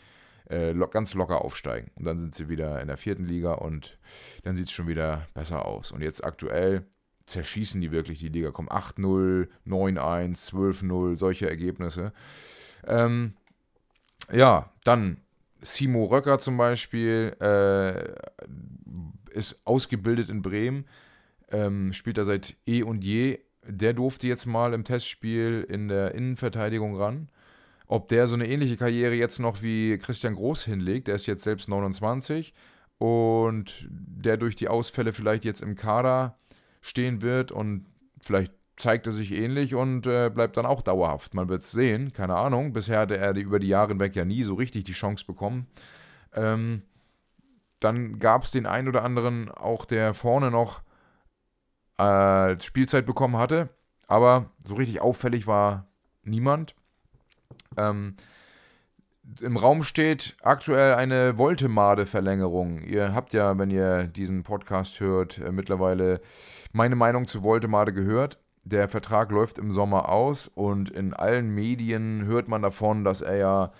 äh, 0.49 0.73
ganz 0.91 1.13
locker 1.13 1.43
aufsteigen. 1.43 1.91
Und 1.95 2.05
dann 2.05 2.19
sind 2.19 2.35
sie 2.35 2.49
wieder 2.49 2.79
in 2.81 2.87
der 2.87 2.97
vierten 2.97 3.25
Liga 3.25 3.53
und 3.53 3.97
dann 4.43 4.55
sieht 4.55 4.67
es 4.67 4.71
schon 4.71 4.87
wieder 4.87 5.27
besser 5.33 5.65
aus. 5.65 5.91
Und 5.91 6.01
jetzt 6.01 6.23
aktuell 6.23 6.85
zerschießen 7.27 7.79
die 7.81 7.91
wirklich 7.91 8.19
die 8.19 8.29
Liga, 8.29 8.51
kommen 8.51 8.69
8-0, 8.69 9.47
9-1, 9.67 10.49
12-0, 10.51 11.17
solche 11.17 11.49
Ergebnisse. 11.49 12.13
Ähm, 12.85 13.33
ja, 14.31 14.71
dann 14.83 15.17
Simo 15.61 16.05
Röcker 16.05 16.39
zum 16.39 16.57
Beispiel 16.57 17.35
äh, 17.39 18.15
ist 19.31 19.59
ausgebildet 19.65 20.29
in 20.29 20.41
Bremen, 20.41 20.85
ähm, 21.51 21.93
spielt 21.93 22.17
da 22.17 22.23
seit 22.23 22.55
eh 22.65 22.83
und 22.83 23.03
je. 23.03 23.39
Der 23.69 23.93
durfte 23.93 24.27
jetzt 24.27 24.45
mal 24.45 24.73
im 24.73 24.85
Testspiel 24.85 25.65
in 25.67 25.89
der 25.89 26.15
Innenverteidigung 26.15 26.95
ran 26.95 27.29
ob 27.87 28.09
der 28.09 28.27
so 28.27 28.35
eine 28.35 28.47
ähnliche 28.47 28.77
Karriere 28.77 29.15
jetzt 29.15 29.39
noch 29.39 29.61
wie 29.61 29.97
Christian 29.97 30.35
Groß 30.35 30.65
hinlegt, 30.65 31.07
der 31.07 31.15
ist 31.15 31.25
jetzt 31.25 31.43
selbst 31.43 31.69
29 31.69 32.53
und 32.97 33.87
der 33.89 34.37
durch 34.37 34.55
die 34.55 34.67
Ausfälle 34.67 35.13
vielleicht 35.13 35.45
jetzt 35.45 35.61
im 35.61 35.75
Kader 35.75 36.35
stehen 36.87 37.21
wird 37.21 37.51
und 37.51 37.85
vielleicht 38.21 38.53
zeigt 38.77 39.07
er 39.07 39.11
sich 39.11 39.31
ähnlich 39.31 39.75
und 39.75 40.05
äh, 40.05 40.29
bleibt 40.29 40.55
dann 40.57 40.65
auch 40.65 40.81
dauerhaft. 40.81 41.33
Man 41.33 41.49
wird 41.49 41.63
es 41.63 41.71
sehen, 41.71 42.13
keine 42.13 42.35
Ahnung. 42.35 42.73
Bisher 42.73 42.99
hatte 42.99 43.17
er 43.17 43.35
über 43.35 43.59
die 43.59 43.67
Jahre 43.67 43.89
hinweg 43.89 44.15
ja 44.15 44.23
nie 44.23 44.43
so 44.43 44.53
richtig 44.53 44.83
die 44.83 44.93
Chance 44.93 45.25
bekommen. 45.25 45.67
Ähm, 46.33 46.83
dann 47.79 48.19
gab 48.19 48.43
es 48.43 48.51
den 48.51 48.67
einen 48.67 48.87
oder 48.87 49.03
anderen 49.03 49.49
auch, 49.49 49.85
der 49.85 50.13
vorne 50.13 50.51
noch 50.51 50.81
äh, 51.97 52.59
Spielzeit 52.61 53.05
bekommen 53.05 53.37
hatte, 53.37 53.69
aber 54.07 54.51
so 54.65 54.75
richtig 54.75 55.01
auffällig 55.01 55.47
war 55.47 55.87
niemand. 56.23 56.75
Ähm, 57.77 58.15
Im 59.41 59.57
Raum 59.57 59.83
steht 59.83 60.37
aktuell 60.41 60.93
eine 60.93 61.37
Voltemade-Verlängerung. 61.37 62.81
Ihr 62.83 63.13
habt 63.13 63.33
ja, 63.33 63.57
wenn 63.57 63.69
ihr 63.69 64.05
diesen 64.05 64.43
Podcast 64.43 65.01
hört, 65.01 65.39
äh, 65.39 65.51
mittlerweile 65.51 66.21
meine 66.71 66.95
Meinung 66.95 67.27
zu 67.27 67.43
Voltemade 67.43 67.91
gehört. 67.91 68.39
Der 68.63 68.87
Vertrag 68.87 69.31
läuft 69.31 69.57
im 69.57 69.71
Sommer 69.71 70.09
aus 70.09 70.47
und 70.47 70.89
in 70.89 71.13
allen 71.13 71.53
Medien 71.53 72.25
hört 72.25 72.47
man 72.47 72.61
davon, 72.61 73.03
dass 73.03 73.21
er 73.21 73.35
ja 73.35 73.71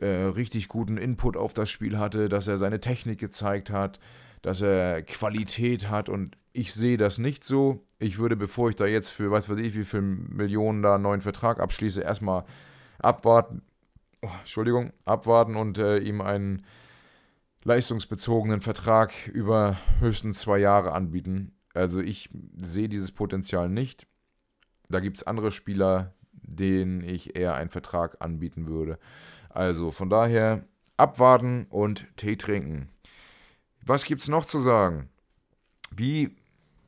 äh, 0.00 0.06
richtig 0.06 0.68
guten 0.68 0.96
Input 0.96 1.36
auf 1.36 1.52
das 1.52 1.70
Spiel 1.70 1.98
hatte, 1.98 2.28
dass 2.28 2.46
er 2.46 2.58
seine 2.58 2.80
Technik 2.80 3.18
gezeigt 3.18 3.70
hat, 3.70 3.98
dass 4.42 4.62
er 4.62 5.02
Qualität 5.02 5.90
hat 5.90 6.08
und 6.08 6.36
ich 6.52 6.72
sehe 6.72 6.96
das 6.96 7.18
nicht 7.18 7.42
so. 7.42 7.84
Ich 7.98 8.18
würde, 8.18 8.36
bevor 8.36 8.70
ich 8.70 8.76
da 8.76 8.86
jetzt 8.86 9.10
für 9.10 9.32
was 9.32 9.48
weiß 9.48 9.58
ich 9.58 9.76
wie 9.76 9.84
viele 9.84 10.02
Millionen 10.02 10.82
da 10.82 10.94
einen 10.94 11.02
neuen 11.02 11.20
Vertrag 11.20 11.58
abschließe, 11.58 12.00
erstmal 12.00 12.44
abwarten, 12.98 13.62
oh, 14.24 14.30
Entschuldigung, 14.40 14.92
abwarten 15.04 15.56
und 15.56 15.78
äh, 15.78 15.98
ihm 15.98 16.20
einen 16.20 16.64
leistungsbezogenen 17.64 18.60
Vertrag 18.60 19.12
über 19.28 19.78
höchstens 20.00 20.40
zwei 20.40 20.58
Jahre 20.58 20.92
anbieten. 20.92 21.52
Also 21.72 22.00
ich 22.00 22.30
sehe 22.56 22.88
dieses 22.88 23.12
Potenzial 23.12 23.68
nicht. 23.68 24.06
Da 24.88 25.00
gibt 25.00 25.16
es 25.16 25.22
andere 25.22 25.50
Spieler, 25.50 26.14
denen 26.32 27.02
ich 27.02 27.36
eher 27.36 27.54
einen 27.54 27.70
Vertrag 27.70 28.16
anbieten 28.20 28.66
würde. 28.66 28.98
Also 29.48 29.90
von 29.90 30.10
daher 30.10 30.64
abwarten 30.96 31.66
und 31.70 32.06
Tee 32.16 32.36
trinken. 32.36 32.88
Was 33.82 34.04
gibt 34.04 34.22
es 34.22 34.28
noch 34.28 34.44
zu 34.44 34.60
sagen? 34.60 35.08
Wie 35.90 36.36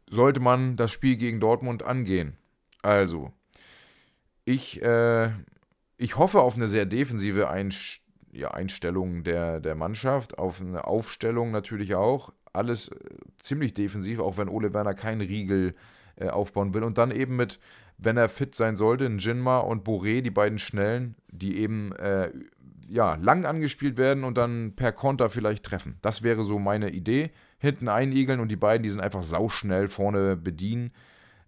sollte 0.09 0.41
man 0.41 0.77
das 0.77 0.93
Spiel 0.93 1.17
gegen 1.17 1.41
Dortmund 1.41 1.83
angehen? 1.83 2.37
Also, 2.83 3.33
ich 4.45 4.81
äh, 4.83 5.31
ich 5.99 6.17
hoffe 6.17 6.41
auf 6.41 6.57
eine 6.57 6.69
sehr 6.69 6.87
defensive 6.87 7.49
Einst 7.49 8.01
ja, 8.33 8.51
Einstellung 8.51 9.25
der, 9.25 9.61
der 9.61 9.75
Mannschaft, 9.75 10.39
auf 10.39 10.61
eine 10.61 10.87
Aufstellung 10.87 11.51
natürlich 11.51 11.95
auch. 11.95 12.33
Alles 12.53 12.89
äh, 12.89 12.95
ziemlich 13.39 13.75
defensiv, 13.75 14.19
auch 14.19 14.37
wenn 14.37 14.49
Ole 14.49 14.75
Werner 14.75 14.95
keinen 14.95 15.23
Riegel 15.23 15.75
äh, 16.17 16.29
aufbauen 16.29 16.75
will. 16.75 16.83
Und 16.83 16.99
dann 16.99 17.11
eben 17.11 17.37
mit, 17.37 17.59
wenn 17.97 18.17
er 18.17 18.29
fit 18.29 18.55
sein 18.55 18.77
sollte, 18.77 19.07
Jinma 19.07 19.59
und 19.59 19.87
Boré, 19.87 20.21
die 20.21 20.31
beiden 20.31 20.59
Schnellen, 20.59 21.17
die 21.29 21.59
eben 21.59 21.93
äh, 21.93 22.31
ja, 22.89 23.15
lang 23.17 23.47
angespielt 23.47 23.97
werden 23.97 24.25
und 24.25 24.37
dann 24.37 24.75
per 24.77 24.93
Konter 24.93 25.31
vielleicht 25.31 25.65
treffen. 25.65 25.99
Das 26.03 26.23
wäre 26.23 26.45
so 26.45 26.59
meine 26.59 26.91
Idee. 26.91 27.31
Hinten 27.59 27.89
einigeln 27.89 28.41
und 28.41 28.49
die 28.49 28.57
beiden, 28.57 28.83
die 28.83 28.91
sind 28.91 29.01
einfach 29.01 29.23
sauschnell 29.23 29.89
vorne 29.89 30.37
bedienen 30.37 30.93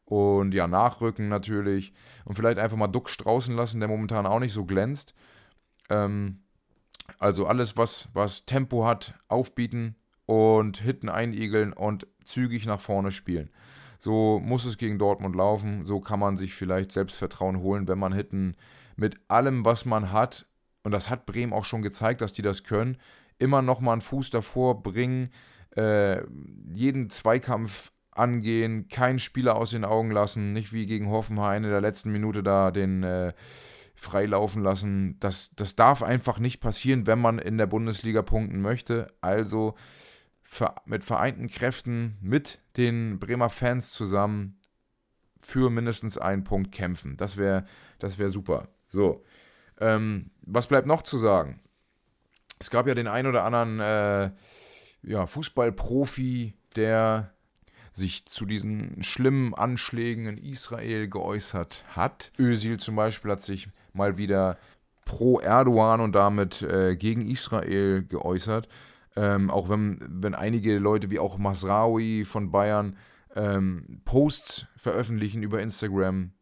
und 0.08 0.54
ja, 0.54 0.66
nachrücken 0.66 1.28
natürlich. 1.28 1.92
Und 2.24 2.34
vielleicht 2.34 2.58
einfach 2.58 2.76
mal 2.76 2.88
Duck 2.88 3.10
straußen 3.10 3.54
lassen, 3.54 3.80
der 3.80 3.88
momentan 3.88 4.26
auch 4.26 4.40
nicht 4.40 4.54
so 4.54 4.64
glänzt. 4.64 5.14
Ähm, 5.90 6.40
also 7.18 7.46
alles, 7.46 7.76
was, 7.76 8.08
was 8.14 8.46
Tempo 8.46 8.86
hat, 8.86 9.14
aufbieten 9.28 9.96
und 10.26 10.78
Hitten 10.78 11.08
einigeln 11.08 11.72
und 11.72 12.06
zügig 12.24 12.66
nach 12.66 12.80
vorne 12.80 13.10
spielen. 13.10 13.50
So 13.98 14.40
muss 14.42 14.64
es 14.64 14.78
gegen 14.78 14.98
Dortmund 14.98 15.36
laufen. 15.36 15.84
So 15.84 16.00
kann 16.00 16.20
man 16.20 16.36
sich 16.36 16.54
vielleicht 16.54 16.92
Selbstvertrauen 16.92 17.60
holen, 17.60 17.86
wenn 17.88 17.98
man 17.98 18.12
Hitten 18.12 18.56
mit 18.96 19.18
allem, 19.28 19.64
was 19.64 19.84
man 19.84 20.10
hat, 20.12 20.46
und 20.84 20.92
das 20.92 21.10
hat 21.10 21.26
Bremen 21.26 21.52
auch 21.52 21.64
schon 21.64 21.82
gezeigt, 21.82 22.20
dass 22.20 22.32
die 22.32 22.42
das 22.42 22.64
können, 22.64 22.96
immer 23.38 23.60
noch 23.60 23.80
mal 23.80 23.92
einen 23.92 24.00
Fuß 24.00 24.30
davor 24.30 24.82
bringen, 24.82 25.30
äh, 25.76 26.22
jeden 26.72 27.10
Zweikampf 27.10 27.92
angehen, 28.18 28.88
keinen 28.88 29.18
Spieler 29.18 29.56
aus 29.56 29.70
den 29.70 29.84
Augen 29.84 30.10
lassen, 30.10 30.52
nicht 30.52 30.72
wie 30.72 30.86
gegen 30.86 31.10
Hoffenheim 31.10 31.64
in 31.64 31.70
der 31.70 31.80
letzten 31.80 32.10
Minute 32.10 32.42
da 32.42 32.70
den 32.70 33.02
äh, 33.02 33.32
freilaufen 33.94 34.62
lassen. 34.62 35.16
Das, 35.20 35.50
das 35.56 35.76
darf 35.76 36.02
einfach 36.02 36.38
nicht 36.38 36.60
passieren, 36.60 37.06
wenn 37.06 37.20
man 37.20 37.38
in 37.38 37.58
der 37.58 37.66
Bundesliga 37.66 38.22
punkten 38.22 38.60
möchte. 38.60 39.08
Also 39.20 39.74
mit 40.86 41.04
vereinten 41.04 41.48
Kräften, 41.48 42.16
mit 42.20 42.60
den 42.76 43.18
Bremer 43.18 43.50
Fans 43.50 43.90
zusammen 43.90 44.60
für 45.42 45.70
mindestens 45.70 46.18
einen 46.18 46.44
Punkt 46.44 46.72
kämpfen. 46.72 47.16
Das 47.16 47.36
wäre 47.36 47.64
das 47.98 48.18
wär 48.18 48.30
super. 48.30 48.68
So. 48.88 49.24
Ähm, 49.80 50.30
was 50.42 50.66
bleibt 50.66 50.86
noch 50.86 51.02
zu 51.02 51.18
sagen? 51.18 51.60
Es 52.58 52.70
gab 52.70 52.88
ja 52.88 52.94
den 52.94 53.06
ein 53.06 53.26
oder 53.26 53.44
anderen 53.44 53.80
äh, 53.80 54.30
ja, 55.02 55.26
Fußballprofi, 55.26 56.54
der 56.76 57.32
sich 57.98 58.24
zu 58.26 58.46
diesen 58.46 59.02
schlimmen 59.02 59.54
Anschlägen 59.54 60.26
in 60.26 60.38
Israel 60.38 61.08
geäußert 61.08 61.84
hat. 61.88 62.32
Özil 62.38 62.78
zum 62.78 62.96
Beispiel 62.96 63.32
hat 63.32 63.42
sich 63.42 63.68
mal 63.92 64.16
wieder 64.16 64.58
pro 65.04 65.40
Erdogan 65.40 66.00
und 66.00 66.12
damit 66.14 66.62
äh, 66.62 66.96
gegen 66.96 67.28
Israel 67.28 68.04
geäußert. 68.04 68.68
Ähm, 69.16 69.50
auch 69.50 69.68
wenn, 69.68 69.98
wenn 70.08 70.34
einige 70.34 70.78
Leute 70.78 71.10
wie 71.10 71.18
auch 71.18 71.38
Masraoui 71.38 72.24
von 72.24 72.50
Bayern 72.50 72.96
ähm, 73.34 74.00
Posts 74.04 74.66
veröffentlichen 74.76 75.42
über 75.42 75.60
Instagram, 75.60 76.32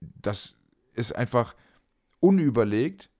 das 0.00 0.56
ist 0.94 1.14
einfach 1.14 1.54
unüberlegt. 2.20 3.10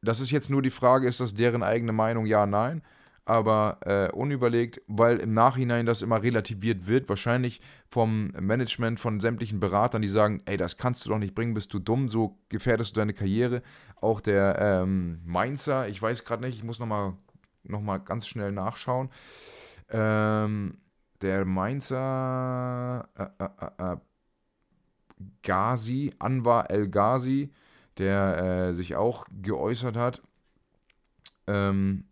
Das 0.00 0.20
ist 0.20 0.30
jetzt 0.30 0.50
nur 0.50 0.62
die 0.62 0.70
Frage, 0.70 1.06
ist 1.06 1.20
das 1.20 1.34
deren 1.34 1.62
eigene 1.62 1.92
Meinung? 1.92 2.26
Ja, 2.26 2.46
nein 2.46 2.82
aber 3.28 3.78
äh, 3.84 4.10
unüberlegt, 4.12 4.80
weil 4.86 5.18
im 5.18 5.32
Nachhinein 5.32 5.84
das 5.84 6.02
immer 6.02 6.22
relativiert 6.22 6.86
wird, 6.86 7.08
wahrscheinlich 7.08 7.60
vom 7.88 8.28
Management, 8.38 8.98
von 8.98 9.20
sämtlichen 9.20 9.60
Beratern, 9.60 10.02
die 10.02 10.08
sagen, 10.08 10.42
ey, 10.46 10.56
das 10.56 10.78
kannst 10.78 11.04
du 11.04 11.10
doch 11.10 11.18
nicht 11.18 11.34
bringen, 11.34 11.54
bist 11.54 11.72
du 11.74 11.78
dumm, 11.78 12.08
so 12.08 12.38
gefährdest 12.48 12.96
du 12.96 13.00
deine 13.00 13.12
Karriere. 13.12 13.62
Auch 14.00 14.20
der 14.20 14.58
ähm, 14.58 15.20
Mainzer, 15.24 15.88
ich 15.88 16.00
weiß 16.00 16.24
gerade 16.24 16.42
nicht, 16.42 16.56
ich 16.56 16.64
muss 16.64 16.78
nochmal 16.78 17.14
noch 17.64 17.82
mal 17.82 17.98
ganz 17.98 18.26
schnell 18.26 18.52
nachschauen. 18.52 19.10
Ähm, 19.90 20.78
der 21.20 21.44
Mainzer 21.44 23.08
äh, 23.14 23.44
äh, 23.44 23.48
äh, 23.60 23.92
äh 23.92 23.96
Ghazi, 25.42 26.14
Anwar 26.18 26.70
El 26.70 26.88
Ghazi, 26.88 27.50
der 27.98 28.68
äh, 28.68 28.74
sich 28.74 28.96
auch 28.96 29.26
geäußert 29.42 29.96
hat, 29.96 30.22
ähm, 31.48 32.04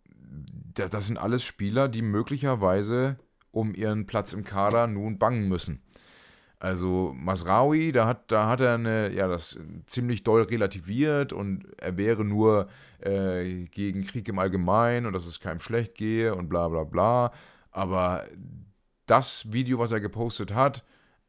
das 0.75 1.07
sind 1.07 1.19
alles 1.19 1.43
Spieler, 1.43 1.89
die 1.89 2.03
möglicherweise 2.03 3.17
um 3.51 3.75
ihren 3.75 4.07
Platz 4.07 4.33
im 4.33 4.45
Kader 4.45 4.87
nun 4.87 5.19
bangen 5.19 5.49
müssen. 5.49 5.83
Also 6.59 7.13
Masraoui, 7.15 7.93
da 7.93 8.07
hat, 8.07 8.33
da 8.33 8.49
hat 8.49 8.61
er 8.61 8.75
eine, 8.75 9.13
ja, 9.13 9.29
das 9.29 9.59
ziemlich 9.87 10.23
doll 10.23 10.43
relativiert 10.43 11.33
und 11.33 11.65
er 11.79 11.97
wäre 11.99 12.25
nur 12.25 12.69
äh, 13.01 13.67
gegen 13.67 14.07
Krieg 14.07 14.29
im 14.29 14.39
Allgemeinen 14.39 15.07
und 15.07 15.13
dass 15.13 15.27
es 15.27 15.41
keinem 15.41 15.61
schlecht 15.61 15.95
gehe 15.95 16.35
und 16.35 16.49
bla 16.49 16.69
bla 16.69 16.85
bla. 16.85 17.33
Aber 17.71 18.25
das 19.05 19.53
Video, 19.53 19.79
was 19.79 19.93
er 19.93 20.01
gepostet 20.01 20.55
hat, 20.55 20.83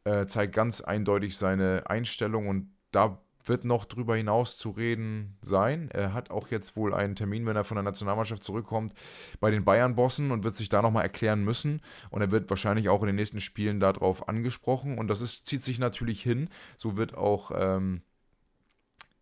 äh, 0.06 0.26
zeigt 0.28 0.56
ganz 0.56 0.80
eindeutig 0.80 1.36
seine 1.36 1.84
Einstellung 1.90 2.48
und 2.48 2.72
da 2.92 3.22
wird 3.50 3.66
noch 3.66 3.86
drüber 3.86 4.16
hinaus 4.16 4.58
zu 4.58 4.72
reden 4.72 5.38
sein. 5.42 5.90
Er 5.92 6.14
hat 6.14 6.30
auch 6.30 6.50
jetzt 6.50 6.76
wohl 6.76 6.94
einen 6.94 7.16
Termin, 7.16 7.46
wenn 7.46 7.56
er 7.56 7.64
von 7.64 7.76
der 7.76 7.84
Nationalmannschaft 7.84 8.44
zurückkommt, 8.44 8.94
bei 9.40 9.52
den 9.52 9.66
Bayern-Bossen 9.66 10.32
und 10.32 10.44
wird 10.44 10.56
sich 10.56 10.70
da 10.70 10.82
nochmal 10.82 11.04
erklären 11.04 11.44
müssen. 11.44 11.82
Und 12.10 12.22
er 12.22 12.32
wird 12.32 12.50
wahrscheinlich 12.50 12.90
auch 12.90 13.02
in 13.02 13.08
den 13.08 13.16
nächsten 13.16 13.42
Spielen 13.42 13.80
darauf 13.80 14.28
angesprochen. 14.28 14.98
Und 14.98 15.08
das 15.08 15.22
ist, 15.22 15.46
zieht 15.48 15.64
sich 15.64 15.80
natürlich 15.80 16.22
hin. 16.22 16.50
So 16.78 16.98
wird 16.98 17.16
auch 17.16 17.52
ähm, 17.56 18.02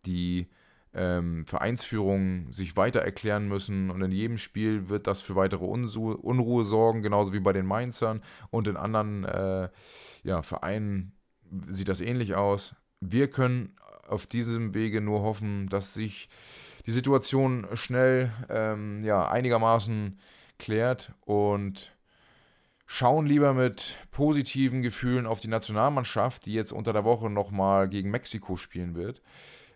die 0.06 0.48
ähm, 0.96 1.44
Vereinsführung 1.46 2.50
sich 2.50 2.76
weiter 2.76 3.00
erklären 3.00 3.48
müssen. 3.48 3.90
Und 3.90 4.02
in 4.02 4.10
jedem 4.10 4.38
Spiel 4.38 4.88
wird 4.88 5.06
das 5.06 5.20
für 5.20 5.36
weitere 5.36 5.64
Unruhe, 5.64 6.16
Unruhe 6.16 6.64
sorgen, 6.64 7.02
genauso 7.02 7.32
wie 7.32 7.40
bei 7.40 7.52
den 7.52 7.66
Mainzern. 7.66 8.22
Und 8.50 8.66
in 8.66 8.76
anderen 8.76 9.24
äh, 9.24 9.68
ja, 10.22 10.42
Vereinen 10.42 11.12
sieht 11.68 11.88
das 11.88 12.00
ähnlich 12.00 12.34
aus. 12.34 12.74
Wir 13.00 13.28
können 13.28 13.76
auf 14.08 14.26
diesem 14.26 14.74
Wege 14.74 15.00
nur 15.00 15.22
hoffen, 15.22 15.68
dass 15.68 15.94
sich 15.94 16.28
die 16.86 16.92
Situation 16.92 17.66
schnell 17.74 18.32
ähm, 18.48 19.04
ja, 19.04 19.28
einigermaßen 19.28 20.18
klärt 20.58 21.12
und 21.24 21.92
schauen 22.86 23.26
lieber 23.26 23.52
mit 23.52 23.98
positiven 24.12 24.82
Gefühlen 24.82 25.26
auf 25.26 25.40
die 25.40 25.48
Nationalmannschaft, 25.48 26.46
die 26.46 26.54
jetzt 26.54 26.72
unter 26.72 26.92
der 26.92 27.04
Woche 27.04 27.28
nochmal 27.28 27.88
gegen 27.88 28.10
Mexiko 28.10 28.56
spielen 28.56 28.94
wird. 28.94 29.20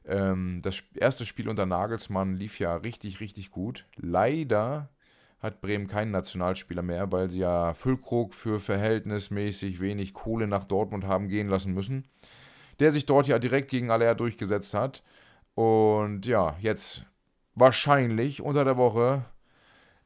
Ähm, 0.06 0.60
das 0.62 0.82
erste 0.94 1.26
Spiel 1.26 1.48
unter 1.48 1.66
Nagelsmann 1.66 2.36
lief 2.36 2.60
ja 2.60 2.76
richtig, 2.76 3.20
richtig 3.20 3.50
gut. 3.50 3.86
Leider 3.96 4.88
hat 5.40 5.60
Bremen 5.60 5.88
keinen 5.88 6.12
Nationalspieler 6.12 6.82
mehr, 6.82 7.10
weil 7.10 7.28
sie 7.28 7.40
ja 7.40 7.74
Füllkrug 7.74 8.34
für 8.34 8.60
verhältnismäßig 8.60 9.80
wenig 9.80 10.14
Kohle 10.14 10.46
nach 10.46 10.64
Dortmund 10.64 11.04
haben 11.04 11.28
gehen 11.28 11.48
lassen 11.48 11.72
müssen 11.72 12.04
der 12.80 12.92
sich 12.92 13.06
dort 13.06 13.26
ja 13.26 13.38
direkt 13.38 13.70
gegen 13.70 13.90
Aller 13.90 14.14
durchgesetzt 14.14 14.74
hat. 14.74 15.02
Und 15.54 16.26
ja, 16.26 16.56
jetzt 16.60 17.04
wahrscheinlich 17.54 18.42
unter 18.42 18.64
der 18.64 18.76
Woche 18.76 19.24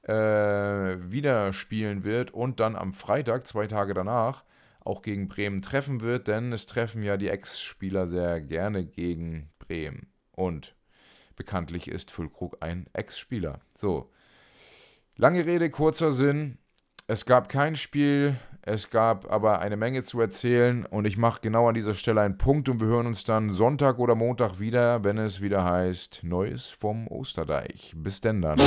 äh, 0.02 0.96
wieder 1.10 1.52
spielen 1.52 2.04
wird 2.04 2.32
und 2.32 2.60
dann 2.60 2.76
am 2.76 2.92
Freitag, 2.92 3.46
zwei 3.46 3.66
Tage 3.66 3.94
danach, 3.94 4.44
auch 4.80 5.00
gegen 5.00 5.28
Bremen 5.28 5.62
treffen 5.62 6.02
wird, 6.02 6.28
denn 6.28 6.52
es 6.52 6.66
treffen 6.66 7.02
ja 7.02 7.16
die 7.16 7.28
Ex-Spieler 7.28 8.06
sehr 8.06 8.40
gerne 8.40 8.84
gegen 8.84 9.50
Bremen. 9.58 10.08
Und 10.32 10.74
bekanntlich 11.36 11.88
ist 11.88 12.10
Füllkrug 12.10 12.58
ein 12.60 12.86
Ex-Spieler. 12.92 13.60
So. 13.76 14.10
Lange 15.16 15.46
Rede, 15.46 15.70
kurzer 15.70 16.12
Sinn. 16.12 16.58
Es 17.06 17.24
gab 17.24 17.48
kein 17.48 17.76
Spiel, 17.76 18.36
es 18.66 18.88
gab 18.88 19.30
aber 19.30 19.58
eine 19.60 19.76
Menge 19.76 20.04
zu 20.04 20.20
erzählen 20.22 20.86
und 20.86 21.06
ich 21.06 21.18
mache 21.18 21.40
genau 21.42 21.68
an 21.68 21.74
dieser 21.74 21.92
Stelle 21.92 22.22
einen 22.22 22.38
Punkt 22.38 22.70
und 22.70 22.80
wir 22.80 22.88
hören 22.88 23.06
uns 23.06 23.24
dann 23.24 23.50
Sonntag 23.50 23.98
oder 23.98 24.14
Montag 24.14 24.58
wieder, 24.58 25.04
wenn 25.04 25.18
es 25.18 25.42
wieder 25.42 25.64
heißt 25.64 26.20
Neues 26.22 26.70
vom 26.70 27.06
Osterdeich. 27.08 27.92
Bis 27.94 28.22
denn 28.22 28.40
dann. 28.40 28.58